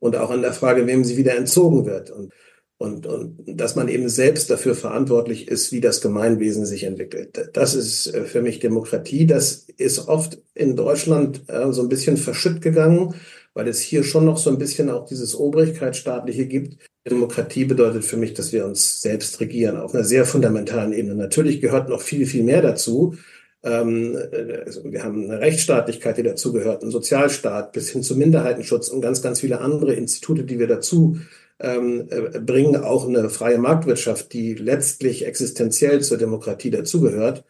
und 0.00 0.16
auch 0.16 0.30
an 0.30 0.42
der 0.42 0.52
Frage, 0.52 0.86
wem 0.88 1.04
sie 1.04 1.16
wieder 1.16 1.36
entzogen 1.36 1.86
wird. 1.86 2.10
Und, 2.10 2.32
und, 2.76 3.06
und 3.06 3.38
dass 3.46 3.76
man 3.76 3.86
eben 3.86 4.08
selbst 4.08 4.50
dafür 4.50 4.74
verantwortlich 4.74 5.46
ist, 5.46 5.70
wie 5.70 5.80
das 5.80 6.00
Gemeinwesen 6.00 6.66
sich 6.66 6.82
entwickelt. 6.82 7.50
Das 7.52 7.74
ist 7.74 8.08
äh, 8.08 8.24
für 8.24 8.42
mich 8.42 8.58
Demokratie. 8.58 9.24
Das 9.26 9.66
ist 9.76 10.08
oft 10.08 10.42
in 10.54 10.74
Deutschland 10.74 11.42
äh, 11.46 11.72
so 11.72 11.82
ein 11.82 11.88
bisschen 11.88 12.16
verschütt 12.16 12.60
gegangen, 12.62 13.14
weil 13.54 13.68
es 13.68 13.78
hier 13.78 14.02
schon 14.02 14.24
noch 14.24 14.38
so 14.38 14.50
ein 14.50 14.58
bisschen 14.58 14.90
auch 14.90 15.06
dieses 15.06 15.36
Obrigkeitsstaatliche 15.36 16.46
gibt. 16.46 16.78
Demokratie 17.10 17.64
bedeutet 17.64 18.04
für 18.04 18.16
mich, 18.16 18.34
dass 18.34 18.52
wir 18.52 18.64
uns 18.64 19.00
selbst 19.02 19.40
regieren 19.40 19.76
auf 19.76 19.94
einer 19.94 20.04
sehr 20.04 20.24
fundamentalen 20.24 20.92
Ebene. 20.92 21.14
Natürlich 21.14 21.60
gehört 21.60 21.88
noch 21.88 22.00
viel, 22.00 22.26
viel 22.26 22.44
mehr 22.44 22.62
dazu. 22.62 23.16
Ähm, 23.64 24.16
also 24.64 24.84
wir 24.84 25.02
haben 25.02 25.24
eine 25.24 25.40
Rechtsstaatlichkeit, 25.40 26.18
die 26.18 26.22
dazu 26.22 26.52
gehört, 26.52 26.82
einen 26.82 26.92
Sozialstaat 26.92 27.72
bis 27.72 27.90
hin 27.90 28.02
zu 28.02 28.16
Minderheitenschutz 28.16 28.88
und 28.88 29.00
ganz, 29.00 29.22
ganz 29.22 29.40
viele 29.40 29.60
andere 29.60 29.94
Institute, 29.94 30.44
die 30.44 30.58
wir 30.58 30.68
dazu 30.68 31.18
ähm, 31.60 32.08
äh, 32.10 32.38
bringen, 32.40 32.76
auch 32.76 33.08
eine 33.08 33.28
freie 33.30 33.58
Marktwirtschaft, 33.58 34.32
die 34.32 34.54
letztlich 34.54 35.26
existenziell 35.26 36.00
zur 36.02 36.18
Demokratie 36.18 36.70
dazugehört. 36.70 37.44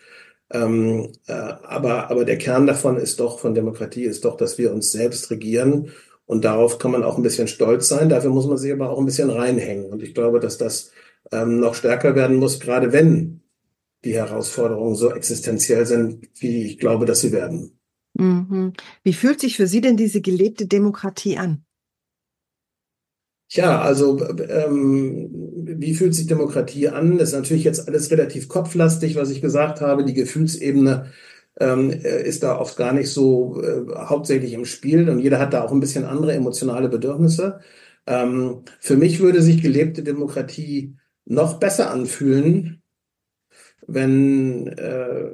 Ähm, 0.51 1.13
äh, 1.27 1.33
aber, 1.33 2.11
aber 2.11 2.25
der 2.25 2.37
Kern 2.37 2.67
davon 2.67 2.99
ist 2.99 3.21
doch, 3.21 3.39
von 3.39 3.55
Demokratie 3.55 4.05
ist 4.05 4.25
doch, 4.25 4.37
dass 4.37 4.59
wir 4.59 4.73
uns 4.73 4.93
selbst 4.93 5.31
regieren 5.31 5.91
und 6.27 6.45
darauf 6.45 6.79
kann 6.79 6.93
man 6.93 7.03
auch 7.03 7.17
ein 7.17 7.23
bisschen 7.23 7.49
stolz 7.49 7.89
sein. 7.89 8.09
Dafür 8.09 8.31
muss 8.31 8.47
man 8.47 8.59
sich 8.59 8.73
aber 8.73 8.91
auch 8.91 8.99
ein 8.99 9.05
bisschen 9.05 9.31
reinhängen. 9.31 9.87
Und 9.87 10.03
ich 10.03 10.15
glaube, 10.15 10.41
dass 10.41 10.59
das 10.59 10.93
ähm, 11.31 11.61
noch 11.61 11.75
stärker 11.75 12.15
werden 12.15 12.37
muss, 12.37 12.61
gerade 12.61 12.93
wenn 12.93 13.41
die 14.05 14.15
Herausforderungen 14.15 14.95
so 14.95 15.13
existenziell 15.13 15.87
sind, 15.87 16.29
wie 16.41 16.65
ich 16.65 16.79
glaube, 16.79 17.07
dass 17.07 17.21
sie 17.21 17.33
werden. 17.33 17.79
Mhm. 18.15 18.73
Wie 19.05 19.13
fühlt 19.13 19.41
sich 19.41 19.57
für 19.57 19.67
Sie 19.67 19.81
denn 19.81 19.97
diese 19.97 20.21
gelebte 20.21 20.67
Demokratie 20.67 21.39
an? 21.39 21.65
Tja, 23.49 23.83
also 23.83 24.19
ähm, 24.49 25.29
wie 25.65 25.95
fühlt 25.95 26.15
sich 26.15 26.27
Demokratie 26.27 26.89
an? 26.89 27.19
Das 27.19 27.31
ist 27.31 27.35
natürlich 27.35 27.65
jetzt 27.65 27.87
alles 27.87 28.11
relativ 28.11 28.49
kopflastig, 28.49 29.15
was 29.15 29.31
ich 29.31 29.43
gesagt 29.43 29.81
habe. 29.81 30.05
Die 30.05 30.15
Gefühlsebene 30.15 31.13
ähm, 31.61 31.91
äh, 31.91 32.27
ist 32.27 32.43
da 32.43 32.59
oft 32.59 32.77
gar 32.77 32.93
nicht 32.93 33.11
so 33.11 33.63
äh, 33.63 33.85
hauptsächlich 33.95 34.53
im 34.53 34.65
Spiel 34.65 35.09
und 35.09 35.19
jeder 35.19 35.39
hat 35.39 35.53
da 35.53 35.63
auch 35.63 35.73
ein 35.73 35.81
bisschen 35.81 36.05
andere 36.05 36.33
emotionale 36.33 36.89
Bedürfnisse. 36.89 37.61
Ähm, 38.07 38.63
für 38.81 38.97
mich 38.97 39.21
würde 39.21 39.43
sich 39.43 39.63
gelebte 39.63 40.03
Demokratie 40.03 40.97
noch 41.25 41.61
besser 41.61 41.91
anfühlen, 41.91 42.83
wenn 43.87 44.69
äh, 44.69 45.31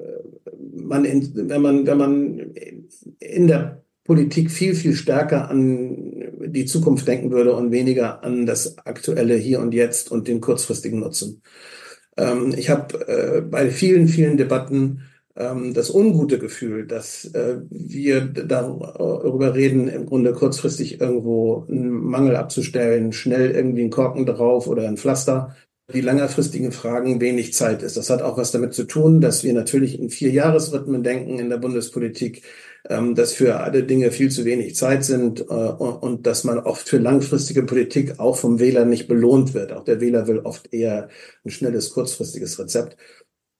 man 0.74 1.04
in, 1.04 1.48
wenn 1.48 1.62
man 1.62 1.86
wenn 1.86 1.98
man 1.98 2.54
in 3.20 3.46
der 3.46 3.82
Politik 4.04 4.50
viel 4.50 4.74
viel 4.74 4.94
stärker 4.94 5.50
an 5.50 6.14
die 6.46 6.64
Zukunft 6.64 7.06
denken 7.06 7.30
würde 7.30 7.54
und 7.54 7.72
weniger 7.72 8.24
an 8.24 8.46
das 8.46 8.78
aktuelle 8.78 9.36
Hier 9.36 9.60
und 9.60 9.74
Jetzt 9.74 10.10
und 10.10 10.28
den 10.28 10.40
kurzfristigen 10.40 11.00
Nutzen. 11.00 11.42
Ähm, 12.16 12.54
ich 12.56 12.70
habe 12.70 13.06
äh, 13.06 13.40
bei 13.42 13.70
vielen 13.70 14.08
vielen 14.08 14.36
Debatten 14.36 15.02
ähm, 15.38 15.72
das 15.72 15.90
ungute 15.90 16.38
Gefühl, 16.38 16.86
dass 16.86 17.24
äh, 17.26 17.58
wir 17.70 18.22
darüber 18.22 19.54
reden, 19.54 19.88
im 19.88 20.06
Grunde 20.06 20.32
kurzfristig 20.32 21.00
irgendwo 21.00 21.66
einen 21.68 21.90
Mangel 21.90 22.36
abzustellen, 22.36 23.12
schnell 23.12 23.52
irgendwie 23.52 23.82
einen 23.82 23.90
Korken 23.90 24.26
drauf 24.26 24.66
oder 24.66 24.86
ein 24.88 24.96
Pflaster, 24.96 25.54
die 25.92 26.00
längerfristigen 26.02 26.72
Fragen 26.72 27.20
wenig 27.20 27.54
Zeit 27.54 27.82
ist. 27.82 27.96
Das 27.96 28.10
hat 28.10 28.20
auch 28.20 28.36
was 28.36 28.50
damit 28.52 28.74
zu 28.74 28.84
tun, 28.84 29.20
dass 29.20 29.42
wir 29.42 29.54
natürlich 29.54 29.98
in 29.98 30.10
vier 30.10 30.30
Jahresrhythmen 30.30 31.02
denken 31.02 31.38
in 31.38 31.48
der 31.48 31.56
Bundespolitik, 31.56 32.42
ähm, 32.88 33.14
dass 33.14 33.32
für 33.32 33.60
alle 33.60 33.84
Dinge 33.84 34.10
viel 34.10 34.30
zu 34.30 34.44
wenig 34.44 34.74
Zeit 34.76 35.04
sind 35.04 35.40
äh, 35.40 35.44
und 35.44 36.26
dass 36.26 36.44
man 36.44 36.58
oft 36.58 36.88
für 36.88 36.98
langfristige 36.98 37.62
Politik 37.62 38.18
auch 38.18 38.36
vom 38.36 38.58
Wähler 38.58 38.84
nicht 38.84 39.08
belohnt 39.08 39.54
wird. 39.54 39.72
Auch 39.72 39.84
der 39.84 40.00
Wähler 40.00 40.26
will 40.26 40.40
oft 40.40 40.72
eher 40.74 41.08
ein 41.44 41.50
schnelles, 41.50 41.90
kurzfristiges 41.90 42.58
Rezept. 42.58 42.96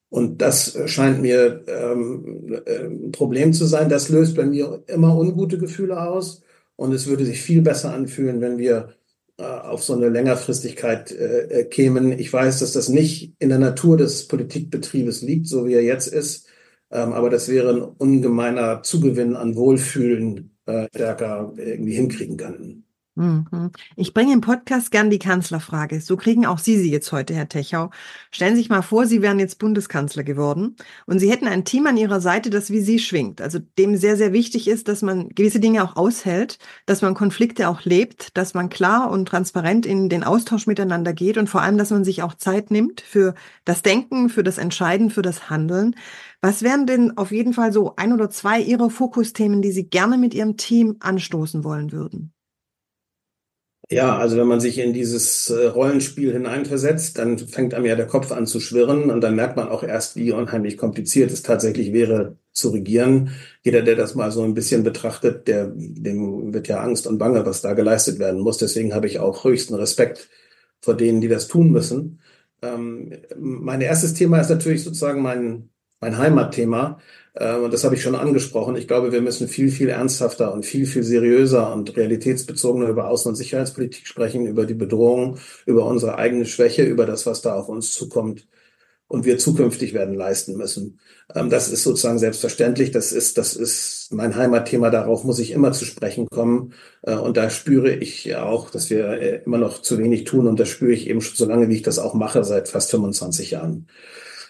Und 0.09 0.41
das 0.41 0.77
scheint 0.85 1.21
mir 1.21 1.63
ähm, 1.67 2.61
ein 2.67 3.11
Problem 3.11 3.53
zu 3.53 3.65
sein. 3.65 3.89
Das 3.89 4.09
löst 4.09 4.35
bei 4.35 4.45
mir 4.45 4.83
immer 4.87 5.15
ungute 5.17 5.57
Gefühle 5.57 6.01
aus. 6.01 6.41
Und 6.75 6.93
es 6.93 7.07
würde 7.07 7.25
sich 7.25 7.41
viel 7.41 7.61
besser 7.61 7.93
anfühlen, 7.93 8.41
wenn 8.41 8.57
wir 8.57 8.95
äh, 9.37 9.43
auf 9.43 9.83
so 9.83 9.93
eine 9.93 10.09
Längerfristigkeit 10.09 11.11
äh, 11.11 11.65
kämen. 11.65 12.11
Ich 12.17 12.31
weiß, 12.33 12.59
dass 12.59 12.73
das 12.73 12.89
nicht 12.89 13.35
in 13.39 13.49
der 13.49 13.59
Natur 13.59 13.97
des 13.97 14.27
Politikbetriebes 14.27 15.21
liegt, 15.21 15.47
so 15.47 15.67
wie 15.67 15.73
er 15.73 15.83
jetzt 15.83 16.07
ist. 16.07 16.47
Ähm, 16.91 17.13
aber 17.13 17.29
das 17.29 17.47
wäre 17.49 17.69
ein 17.69 17.81
ungemeiner 17.81 18.81
Zugewinn 18.83 19.35
an 19.35 19.55
Wohlfühlen 19.55 20.57
äh, 20.65 20.87
stärker 20.93 21.53
irgendwie 21.57 21.93
hinkriegen 21.93 22.37
könnten. 22.37 22.85
Mhm. 23.19 23.71
Ich 23.97 24.13
bringe 24.13 24.31
im 24.31 24.39
Podcast 24.39 24.91
gern 24.91 25.09
die 25.09 25.19
Kanzlerfrage. 25.19 25.99
So 25.99 26.15
kriegen 26.15 26.45
auch 26.45 26.57
Sie 26.57 26.77
sie 26.77 26.89
jetzt 26.89 27.11
heute, 27.11 27.33
Herr 27.33 27.49
Techau. 27.49 27.89
Stellen 28.31 28.55
Sie 28.55 28.61
sich 28.61 28.69
mal 28.69 28.81
vor, 28.81 29.07
Sie 29.07 29.21
wären 29.21 29.39
jetzt 29.39 29.59
Bundeskanzler 29.59 30.23
geworden 30.23 30.77
und 31.05 31.19
Sie 31.19 31.29
hätten 31.29 31.49
ein 31.49 31.65
Team 31.65 31.85
an 31.85 31.97
Ihrer 31.97 32.21
Seite, 32.21 32.49
das 32.49 32.69
wie 32.69 32.79
Sie 32.79 32.97
schwingt. 32.97 33.41
Also 33.41 33.59
dem 33.77 33.97
sehr, 33.97 34.15
sehr 34.15 34.31
wichtig 34.31 34.69
ist, 34.69 34.87
dass 34.87 35.01
man 35.01 35.27
gewisse 35.35 35.59
Dinge 35.59 35.83
auch 35.83 35.97
aushält, 35.97 36.59
dass 36.85 37.01
man 37.01 37.13
Konflikte 37.13 37.67
auch 37.67 37.83
lebt, 37.83 38.37
dass 38.37 38.53
man 38.53 38.69
klar 38.69 39.11
und 39.11 39.27
transparent 39.27 39.85
in 39.85 40.07
den 40.07 40.23
Austausch 40.23 40.65
miteinander 40.65 41.11
geht 41.11 41.37
und 41.37 41.49
vor 41.49 41.61
allem, 41.61 41.77
dass 41.77 41.89
man 41.89 42.05
sich 42.05 42.23
auch 42.23 42.35
Zeit 42.35 42.71
nimmt 42.71 43.01
für 43.01 43.33
das 43.65 43.81
Denken, 43.81 44.29
für 44.29 44.43
das 44.43 44.57
Entscheiden, 44.57 45.09
für 45.09 45.23
das 45.23 45.49
Handeln. 45.49 45.93
Was 46.39 46.63
wären 46.63 46.87
denn 46.87 47.17
auf 47.17 47.33
jeden 47.33 47.51
Fall 47.51 47.73
so 47.73 47.97
ein 47.97 48.13
oder 48.13 48.29
zwei 48.29 48.61
Ihrer 48.61 48.89
Fokusthemen, 48.89 49.61
die 49.61 49.73
Sie 49.73 49.89
gerne 49.89 50.17
mit 50.17 50.33
Ihrem 50.33 50.55
Team 50.55 50.95
anstoßen 51.01 51.65
wollen 51.65 51.91
würden? 51.91 52.31
Ja, 53.91 54.19
also 54.19 54.37
wenn 54.37 54.45
man 54.47 54.59
sich 54.59 54.77
in 54.77 54.93
dieses 54.93 55.49
äh, 55.49 55.65
Rollenspiel 55.65 56.31
hineinversetzt, 56.31 57.17
dann 57.17 57.39
fängt 57.39 57.73
einem 57.73 57.85
ja 57.87 57.95
der 57.95 58.05
Kopf 58.05 58.31
an 58.31 58.45
zu 58.45 58.59
schwirren 58.59 59.09
und 59.09 59.21
dann 59.21 59.35
merkt 59.35 59.55
man 59.57 59.67
auch 59.67 59.81
erst, 59.81 60.15
wie 60.15 60.31
unheimlich 60.31 60.77
kompliziert 60.77 61.31
es 61.31 61.41
tatsächlich 61.41 61.91
wäre 61.91 62.37
zu 62.51 62.69
regieren. 62.69 63.31
Jeder, 63.63 63.81
der 63.81 63.95
das 63.95 64.13
mal 64.13 64.31
so 64.31 64.43
ein 64.43 64.53
bisschen 64.53 64.83
betrachtet, 64.83 65.47
der, 65.47 65.71
dem 65.73 66.53
wird 66.53 66.67
ja 66.67 66.81
Angst 66.81 67.07
und 67.07 67.17
Bange, 67.17 67.43
was 67.47 67.61
da 67.61 67.73
geleistet 67.73 68.19
werden 68.19 68.41
muss. 68.41 68.59
Deswegen 68.59 68.93
habe 68.93 69.07
ich 69.07 69.19
auch 69.19 69.43
höchsten 69.43 69.73
Respekt 69.73 70.29
vor 70.81 70.95
denen, 70.95 71.19
die 71.19 71.27
das 71.27 71.47
tun 71.47 71.71
müssen. 71.71 72.19
Ähm, 72.61 73.11
mein 73.37 73.81
erstes 73.81 74.13
Thema 74.13 74.39
ist 74.39 74.49
natürlich 74.49 74.83
sozusagen 74.83 75.21
mein, 75.23 75.69
mein 75.99 76.17
Heimatthema. 76.17 76.99
Äh, 77.33 77.55
und 77.55 77.73
das 77.73 77.83
habe 77.83 77.95
ich 77.95 78.01
schon 78.01 78.15
angesprochen. 78.15 78.75
Ich 78.75 78.87
glaube, 78.87 79.11
wir 79.11 79.21
müssen 79.21 79.47
viel, 79.47 79.71
viel 79.71 79.89
ernsthafter 79.89 80.53
und 80.53 80.65
viel, 80.65 80.85
viel 80.85 81.03
seriöser 81.03 81.73
und 81.73 81.95
realitätsbezogener 81.95 82.89
über 82.89 83.11
Außen- 83.11 83.29
und 83.29 83.35
Sicherheitspolitik 83.35 84.07
sprechen, 84.07 84.45
über 84.45 84.65
die 84.65 84.73
Bedrohung, 84.73 85.37
über 85.65 85.85
unsere 85.85 86.17
eigene 86.17 86.45
Schwäche, 86.45 86.83
über 86.83 87.05
das, 87.05 87.25
was 87.25 87.41
da 87.41 87.55
auf 87.55 87.69
uns 87.69 87.91
zukommt 87.93 88.47
und 89.09 89.25
wir 89.25 89.39
zukünftig 89.39 89.93
werden 89.93 90.13
leisten 90.13 90.55
müssen. 90.55 90.99
Ähm, 91.35 91.49
das 91.49 91.69
ist 91.69 91.83
sozusagen 91.83 92.19
selbstverständlich. 92.19 92.91
Das 92.91 93.11
ist, 93.11 93.37
das 93.37 93.55
ist 93.55 94.13
mein 94.13 94.35
Heimatthema. 94.35 94.91
Darauf 94.91 95.23
muss 95.23 95.39
ich 95.39 95.51
immer 95.51 95.71
zu 95.71 95.83
sprechen 95.83 96.29
kommen. 96.29 96.73
Äh, 97.01 97.15
und 97.15 97.35
da 97.35 97.49
spüre 97.49 97.91
ich 97.91 98.35
auch, 98.35 98.69
dass 98.69 98.89
wir 98.89 99.09
äh, 99.09 99.41
immer 99.45 99.57
noch 99.57 99.81
zu 99.81 99.97
wenig 99.97 100.25
tun. 100.25 100.47
Und 100.47 100.59
das 100.59 100.69
spüre 100.69 100.93
ich 100.93 101.09
eben 101.09 101.21
schon 101.21 101.35
so 101.35 101.45
lange, 101.45 101.69
wie 101.69 101.75
ich 101.75 101.81
das 101.81 101.99
auch 101.99 102.13
mache, 102.13 102.43
seit 102.43 102.69
fast 102.69 102.91
25 102.91 103.51
Jahren. 103.51 103.87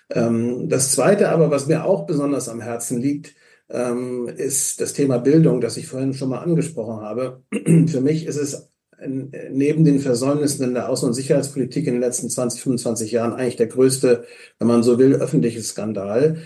Ähm, 0.10 0.70
das 0.70 0.92
Zweite 0.92 1.30
aber, 1.30 1.52
was 1.52 1.68
mir 1.68 1.86
auch 1.86 2.06
besonders 2.06 2.50
am 2.50 2.62
Herzen 2.62 3.00
liegt, 3.00 3.36
ähm, 3.70 4.28
ist 4.28 4.82
das 4.82 4.94
Thema 4.94 5.20
Bildung, 5.20 5.62
das 5.62 5.78
ich 5.78 5.88
vorhin 5.88 6.14
schon 6.14 6.30
mal 6.30 6.40
angesprochen 6.40 7.02
habe. 7.02 7.44
Für 7.88 8.02
mich 8.02 8.26
ist 8.26 8.38
es 8.38 8.70
neben 9.08 9.86
den 9.86 10.00
Versäumnissen 10.00 10.66
in 10.66 10.74
der 10.74 10.90
Außen- 10.90 11.06
und 11.06 11.14
Sicherheitspolitik 11.14 11.88
in 11.88 11.94
den 11.94 12.02
letzten 12.02 12.30
20, 12.30 12.62
25 12.62 13.12
Jahren 13.12 13.34
eigentlich 13.34 13.56
der 13.56 13.68
größte, 13.68 14.26
wenn 14.58 14.68
man 14.68 14.84
so 14.84 15.00
will, 15.00 15.16
öffentliche 15.16 15.62
Skandal, 15.62 16.40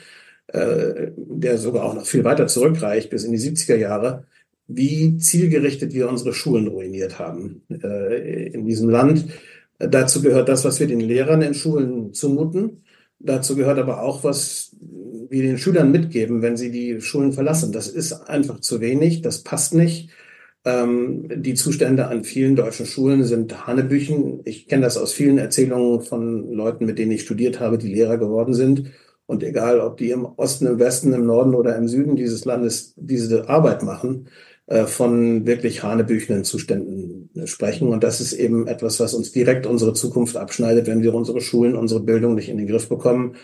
äh, 0.47 1.11
der 1.15 1.57
sogar 1.57 1.83
auch 1.85 1.95
noch 1.95 2.05
viel 2.05 2.23
weiter 2.23 2.47
zurückreicht 2.47 3.09
bis 3.09 3.23
in 3.23 3.31
die 3.31 3.39
70er 3.39 3.75
Jahre, 3.75 4.25
wie 4.67 5.17
zielgerichtet 5.17 5.93
wir 5.93 6.09
unsere 6.09 6.33
Schulen 6.33 6.67
ruiniert 6.67 7.19
haben 7.19 7.63
äh, 7.69 8.47
in 8.47 8.65
diesem 8.65 8.89
Land. 8.89 9.25
Dazu 9.79 10.21
gehört 10.21 10.49
das, 10.49 10.63
was 10.63 10.79
wir 10.79 10.87
den 10.87 10.99
Lehrern 10.99 11.41
in 11.41 11.53
Schulen 11.53 12.13
zumuten. 12.13 12.82
Dazu 13.23 13.55
gehört 13.55 13.79
aber 13.79 14.01
auch, 14.01 14.23
was 14.25 14.75
wir 15.29 15.41
den 15.41 15.57
Schülern 15.57 15.91
mitgeben, 15.91 16.41
wenn 16.41 16.57
sie 16.57 16.71
die 16.71 16.99
Schulen 17.01 17.31
verlassen. 17.31 17.71
Das 17.71 17.87
ist 17.87 18.13
einfach 18.13 18.59
zu 18.59 18.81
wenig, 18.81 19.21
das 19.21 19.43
passt 19.43 19.73
nicht. 19.73 20.09
Ähm, 20.65 21.29
die 21.33 21.53
Zustände 21.53 22.07
an 22.07 22.25
vielen 22.25 22.55
deutschen 22.57 22.85
Schulen 22.85 23.23
sind 23.23 23.65
Hanebüchen. 23.65 24.41
Ich 24.43 24.67
kenne 24.67 24.83
das 24.83 24.97
aus 24.97 25.13
vielen 25.13 25.37
Erzählungen 25.37 26.01
von 26.01 26.51
Leuten, 26.51 26.85
mit 26.85 26.99
denen 26.99 27.11
ich 27.11 27.21
studiert 27.21 27.61
habe, 27.61 27.77
die 27.77 27.93
Lehrer 27.93 28.17
geworden 28.17 28.53
sind. 28.53 28.91
Und 29.25 29.41
egal, 29.41 29.79
ob 29.79 29.97
die 29.97 30.11
im 30.11 30.25
Osten, 30.25 30.67
im 30.67 30.79
Westen, 30.79 31.13
im 31.13 31.25
Norden 31.25 31.55
oder 31.55 31.77
im 31.77 31.87
Süden 31.87 32.17
dieses 32.17 32.43
Landes 32.43 32.93
diese 32.97 33.47
Arbeit 33.47 33.83
machen, 33.83 34.27
äh, 34.67 34.85
von 34.85 35.45
wirklich 35.45 35.83
hanebüchenden 35.83 36.43
Zuständen 36.43 37.22
sprechen. 37.45 37.87
Und 37.89 38.03
das 38.03 38.21
ist 38.21 38.33
eben 38.33 38.67
etwas, 38.67 38.99
was 38.99 39.13
uns 39.13 39.31
direkt 39.31 39.65
unsere 39.65 39.93
Zukunft 39.93 40.37
abschneidet, 40.37 40.87
wenn 40.87 41.01
wir 41.01 41.13
unsere 41.13 41.41
Schulen, 41.41 41.75
unsere 41.75 42.01
Bildung 42.01 42.35
nicht 42.35 42.49
in 42.49 42.57
den 42.57 42.67
Griff 42.67 42.89
bekommen. 42.89 43.35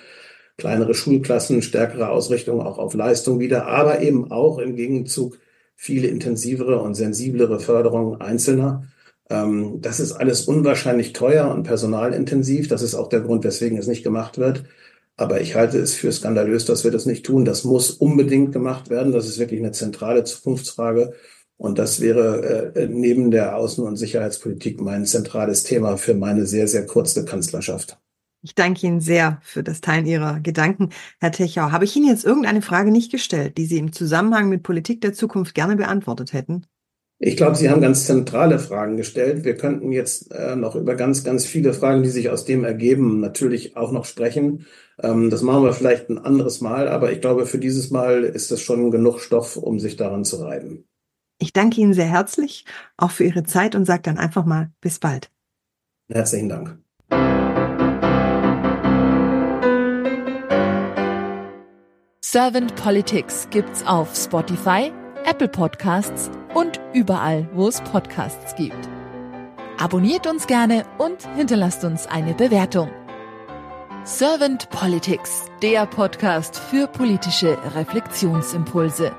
Kleinere 0.58 0.94
Schulklassen, 0.94 1.62
stärkere 1.62 2.10
Ausrichtung 2.10 2.62
auch 2.62 2.78
auf 2.78 2.94
Leistung 2.94 3.40
wieder, 3.40 3.68
aber 3.68 4.02
eben 4.02 4.32
auch 4.32 4.60
im 4.60 4.76
Gegenzug 4.76 5.40
viele 5.76 6.08
intensivere 6.08 6.82
und 6.82 6.96
sensiblere 6.96 7.60
Förderung 7.60 8.20
Einzelner. 8.20 8.84
Ähm, 9.30 9.82
das 9.82 10.00
ist 10.00 10.12
alles 10.12 10.42
unwahrscheinlich 10.42 11.14
teuer 11.14 11.50
und 11.50 11.64
personalintensiv. 11.64 12.68
Das 12.68 12.82
ist 12.82 12.96
auch 12.96 13.08
der 13.08 13.22
Grund, 13.22 13.44
weswegen 13.44 13.78
es 13.78 13.88
nicht 13.88 14.04
gemacht 14.04 14.38
wird. 14.38 14.66
Aber 15.16 15.42
ich 15.42 15.56
halte 15.56 15.78
es 15.80 15.94
für 15.96 16.12
skandalös, 16.12 16.66
dass 16.66 16.84
wir 16.84 16.92
das 16.92 17.06
nicht 17.06 17.26
tun. 17.26 17.46
Das 17.46 17.64
muss 17.64 17.92
unbedingt 17.92 18.52
gemacht 18.54 18.90
werden. 18.90 19.12
Das 19.12 19.28
ist 19.28 19.40
wirklich 19.40 19.60
eine 19.60 19.72
zentrale 19.72 20.24
Zukunftsfrage. 20.24 21.14
Und 21.60 21.78
das 21.78 22.00
wäre 22.00 22.74
äh, 22.74 22.88
neben 22.88 23.32
der 23.32 23.58
Außen- 23.58 23.84
und 23.84 23.98
Sicherheitspolitik 23.98 24.80
mein 24.80 25.06
zentrales 25.06 25.64
Thema 25.64 25.98
für 25.98 26.14
meine 26.14 26.46
sehr, 26.46 26.70
sehr 26.70 26.86
kurze 26.86 27.26
Kanzlerschaft. 27.26 28.00
Ich 28.42 28.56
danke 28.56 28.88
Ihnen 28.88 29.02
sehr 29.02 29.42
für 29.44 29.62
das 29.62 29.82
Teilen 29.82 30.06
Ihrer 30.06 30.40
Gedanken. 30.40 30.92
Herr 31.20 31.34
Techau, 31.34 31.72
habe 31.72 31.84
ich 31.84 31.94
Ihnen 31.98 32.08
jetzt 32.08 32.24
irgendeine 32.24 32.62
Frage 32.62 32.92
nicht 32.92 33.12
gestellt, 33.12 33.58
die 33.58 33.66
Sie 33.66 33.78
im 33.78 33.92
Zusammenhang 33.92 34.48
mit 34.48 34.64
Politik 34.64 35.02
der 35.02 35.12
Zukunft 35.12 35.54
gerne 35.54 35.76
beantwortet 35.76 36.32
hätten? 36.32 36.66
Ich 37.18 37.36
glaube, 37.36 37.58
Sie 37.58 37.70
haben 37.70 37.82
ganz 37.82 38.06
zentrale 38.06 38.58
Fragen 38.60 38.96
gestellt. 38.96 39.44
Wir 39.44 39.58
könnten 39.58 39.92
jetzt 39.92 40.32
äh, 40.32 40.56
noch 40.56 40.78
über 40.78 40.96
ganz, 40.96 41.26
ganz 41.26 41.46
viele 41.46 41.74
Fragen, 41.74 42.04
die 42.04 42.10
sich 42.10 42.30
aus 42.30 42.46
dem 42.46 42.64
ergeben, 42.64 43.20
natürlich 43.20 43.76
auch 43.76 43.92
noch 43.92 44.06
sprechen. 44.06 44.66
Ähm, 44.98 45.30
das 45.30 45.42
machen 45.42 45.66
wir 45.66 45.74
vielleicht 45.74 46.10
ein 46.10 46.20
anderes 46.20 46.62
Mal, 46.62 46.88
aber 46.88 47.12
ich 47.12 47.20
glaube, 47.20 47.46
für 47.46 47.60
dieses 47.60 47.92
Mal 47.92 48.24
ist 48.24 48.50
das 48.50 48.62
schon 48.62 48.92
genug 48.92 49.20
Stoff, 49.20 49.58
um 49.58 49.82
sich 49.82 49.98
daran 49.98 50.24
zu 50.24 50.38
reiben. 50.38 50.86
Ich 51.40 51.54
danke 51.54 51.80
Ihnen 51.80 51.94
sehr 51.94 52.06
herzlich, 52.06 52.66
auch 52.98 53.12
für 53.12 53.24
Ihre 53.24 53.44
Zeit 53.44 53.74
und 53.74 53.86
sage 53.86 54.04
dann 54.04 54.18
einfach 54.18 54.46
mal 54.46 54.72
bis 54.82 55.00
bald. 55.00 55.32
Herzlichen 56.10 56.50
Dank. 56.50 56.78
Servant 62.22 62.76
Politics 62.76 63.48
gibt's 63.50 63.84
auf 63.88 64.16
Spotify, 64.16 64.92
Apple 65.26 65.48
Podcasts 65.48 66.30
und 66.54 66.80
überall, 66.94 67.50
wo 67.54 67.68
es 67.68 67.82
Podcasts 67.82 68.54
gibt. 68.56 68.90
Abonniert 69.80 70.28
uns 70.28 70.46
gerne 70.46 70.86
und 70.98 71.26
hinterlasst 71.36 71.84
uns 71.86 72.06
eine 72.06 72.34
Bewertung. 72.34 72.92
Servant 74.04 74.70
Politics, 74.70 75.46
der 75.62 75.86
Podcast 75.86 76.60
für 76.60 76.88
politische 76.88 77.58
Reflexionsimpulse. 77.76 79.12